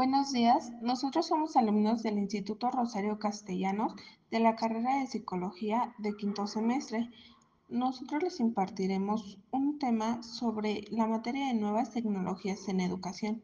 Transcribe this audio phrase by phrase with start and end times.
[0.00, 3.92] Buenos días, nosotros somos alumnos del Instituto Rosario Castellanos
[4.30, 7.10] de la carrera de Psicología de quinto semestre.
[7.68, 13.42] Nosotros les impartiremos un tema sobre la materia de nuevas tecnologías en educación.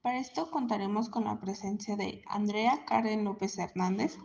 [0.00, 4.16] Para esto contaremos con la presencia de Andrea Karen López Hernández,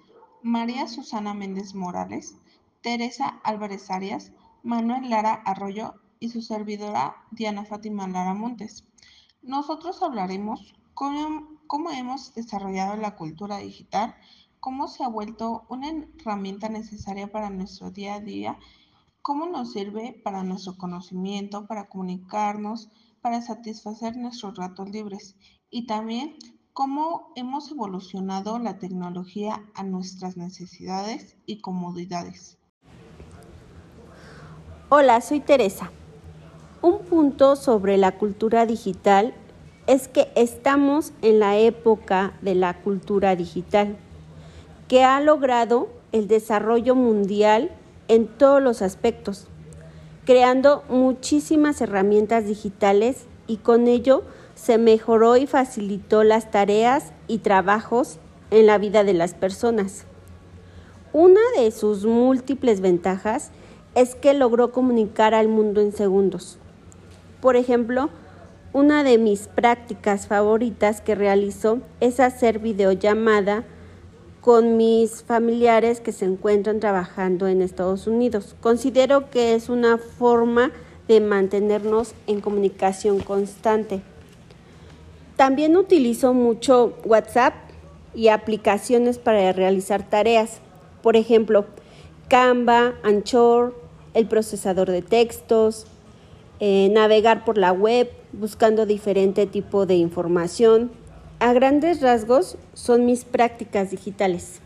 [0.43, 2.37] María Susana Méndez Morales,
[2.83, 8.85] Teresa Álvarez Arias, Manuel Lara Arroyo y su servidora Diana Fátima Lara Montes.
[9.41, 11.60] Nosotros hablaremos cómo,
[11.91, 14.15] hemos desarrollado la cultura digital,
[14.59, 15.89] cómo se ha vuelto una
[16.19, 18.57] herramienta necesaria para nuestro día a día,
[19.21, 22.89] cómo nos sirve para nuestro conocimiento, para comunicarnos,
[23.21, 25.35] para satisfacer nuestros ratos libres
[25.69, 26.35] y también
[26.73, 32.57] cómo hemos evolucionado la tecnología a nuestras necesidades y comodidades.
[34.89, 35.91] Hola, soy Teresa.
[36.81, 39.33] Un punto sobre la cultura digital
[39.87, 43.97] es que estamos en la época de la cultura digital,
[44.87, 47.71] que ha logrado el desarrollo mundial
[48.07, 49.47] en todos los aspectos,
[50.25, 54.23] creando muchísimas herramientas digitales y con ello
[54.55, 58.19] se mejoró y facilitó las tareas y trabajos
[58.51, 60.05] en la vida de las personas.
[61.13, 63.51] Una de sus múltiples ventajas
[63.95, 66.57] es que logró comunicar al mundo en segundos.
[67.41, 68.09] Por ejemplo,
[68.73, 73.65] una de mis prácticas favoritas que realizo es hacer videollamada
[74.39, 78.55] con mis familiares que se encuentran trabajando en Estados Unidos.
[78.61, 80.71] Considero que es una forma
[81.07, 84.01] de mantenernos en comunicación constante.
[85.35, 87.53] También utilizo mucho WhatsApp
[88.15, 90.59] y aplicaciones para realizar tareas.
[91.03, 91.65] Por ejemplo,
[92.29, 93.75] Canva, Anchor,
[94.13, 95.85] el procesador de textos,
[96.59, 100.91] eh, navegar por la web buscando diferente tipo de información.
[101.39, 104.61] A grandes rasgos son mis prácticas digitales.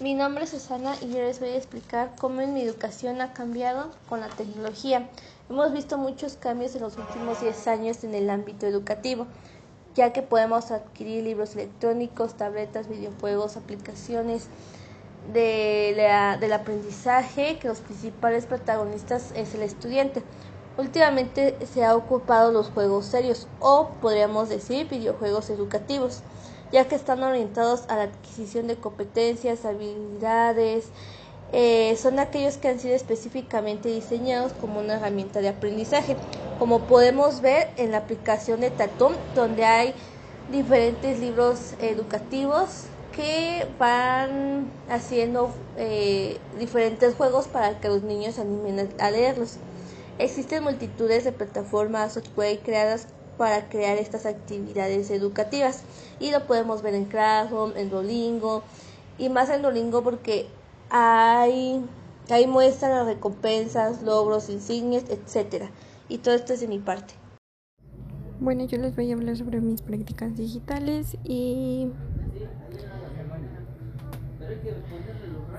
[0.00, 3.32] Mi nombre es Susana y yo les voy a explicar cómo en mi educación ha
[3.32, 5.08] cambiado con la tecnología.
[5.50, 9.26] Hemos visto muchos cambios en los últimos 10 años en el ámbito educativo,
[9.96, 14.48] ya que podemos adquirir libros electrónicos, tabletas, videojuegos, aplicaciones,
[15.32, 20.22] de del aprendizaje que los principales protagonistas es el estudiante.
[20.78, 26.20] Últimamente se ha ocupado los juegos serios o podríamos decir videojuegos educativos,
[26.70, 30.86] ya que están orientados a la adquisición de competencias, habilidades,
[31.52, 36.16] eh, son aquellos que han sido específicamente diseñados como una herramienta de aprendizaje,
[36.60, 39.94] como podemos ver en la aplicación de Tatum, donde hay
[40.52, 42.84] diferentes libros educativos
[43.16, 49.56] que van haciendo eh, diferentes juegos para que los niños se animen a leerlos.
[50.18, 53.06] Existen multitudes de plataformas software creadas
[53.36, 55.84] para crear estas actividades educativas
[56.18, 58.64] y lo podemos ver en Classroom, en Duolingo
[59.16, 60.48] y más en Duolingo porque
[60.90, 61.84] hay
[62.30, 65.70] ahí muestran las recompensas, logros, insignias, etcétera.
[66.08, 67.14] Y todo esto es de mi parte.
[68.40, 71.88] Bueno, yo les voy a hablar sobre mis prácticas digitales y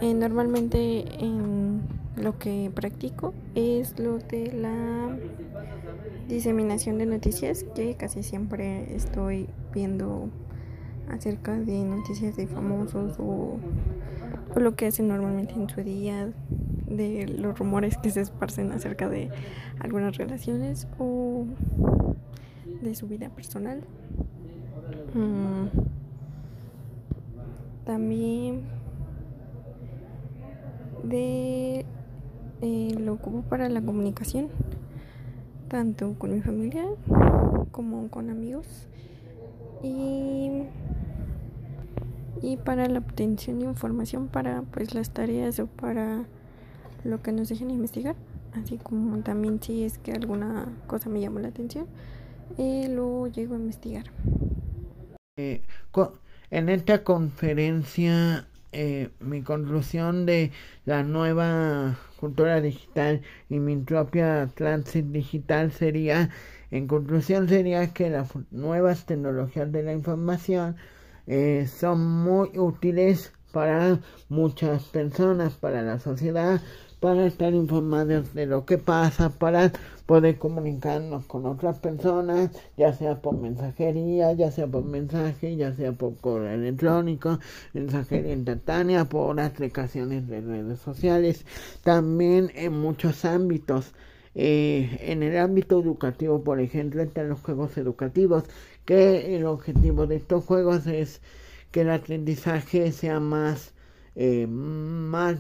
[0.02, 1.82] eh, normalmente en
[2.16, 5.18] lo que practico es lo de la
[6.28, 10.30] diseminación de noticias que casi siempre estoy viendo
[11.10, 13.58] acerca de noticias de famosos o,
[14.56, 16.32] lo que hacen normalmente en su día,
[16.88, 19.30] de los rumores que se esparcen acerca de
[19.80, 21.46] algunas relaciones o
[22.82, 23.82] de su vida personal.
[25.14, 25.68] Mm.
[27.86, 28.64] También
[31.10, 31.86] de
[32.62, 34.50] eh, lo ocupo para la comunicación,
[35.68, 36.86] tanto con mi familia
[37.72, 38.88] como con amigos
[39.84, 40.64] y,
[42.42, 46.26] y para la obtención de información para pues las tareas o para
[47.04, 48.16] lo que nos dejen investigar,
[48.54, 51.88] así como también si es que alguna cosa me llama la atención,
[52.58, 54.06] eh, lo llego a investigar.
[55.38, 55.62] Eh,
[56.52, 60.52] en esta conferencia eh, mi conclusión de
[60.86, 66.30] la nueva cultura digital y mi propia transit digital sería,
[66.72, 70.76] en conclusión sería que las nuevas tecnologías de la información
[71.28, 74.00] eh, son muy útiles para
[74.30, 76.62] muchas personas, para la sociedad,
[77.00, 79.72] para estar informados de lo que pasa, para
[80.06, 85.92] poder comunicarnos con otras personas, ya sea por mensajería, ya sea por mensaje, ya sea
[85.94, 87.40] por correo electrónico,
[87.74, 91.46] mensajería instantánea, por aplicaciones de redes sociales,
[91.84, 93.94] también en muchos ámbitos.
[94.36, 98.44] Eh, en el ámbito educativo, por ejemplo, están los juegos educativos,
[98.86, 101.22] que el objetivo de estos juegos es
[101.72, 103.74] que el aprendizaje sea más,
[104.16, 105.38] eh, más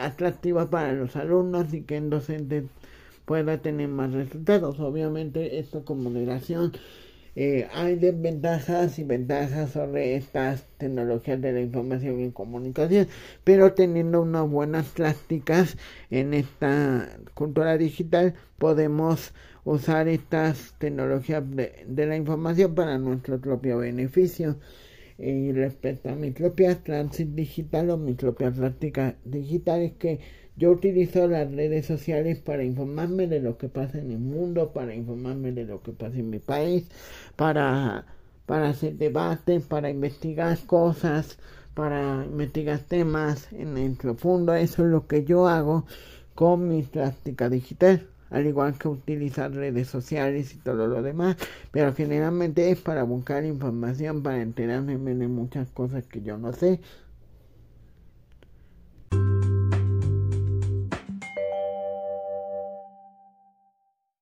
[0.00, 2.64] atractivo para los alumnos y que el docente
[3.24, 4.80] pueda tener más resultados.
[4.80, 6.72] Obviamente esto con moderación
[7.36, 13.08] eh, hay desventajas y ventajas sobre estas tecnologías de la información y comunicación,
[13.42, 15.76] pero teniendo unas buenas prácticas
[16.10, 19.32] en esta cultura digital podemos
[19.64, 24.56] usar estas tecnologías de, de la información para nuestro propio beneficio.
[25.18, 30.20] Y respecto a mi propia transit digital o mi propia práctica digital es que
[30.56, 34.94] yo utilizo las redes sociales para informarme de lo que pasa en el mundo, para
[34.94, 36.86] informarme de lo que pasa en mi país,
[37.36, 38.06] para,
[38.46, 41.38] para hacer debates, para investigar cosas,
[41.74, 44.54] para investigar temas en el profundo.
[44.54, 45.86] Eso es lo que yo hago
[46.34, 51.36] con mi práctica digital, al igual que utilizar redes sociales y todo lo demás,
[51.70, 56.80] pero generalmente es para buscar información, para enterarme de muchas cosas que yo no sé